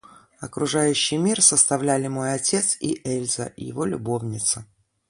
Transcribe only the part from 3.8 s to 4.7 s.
любовница.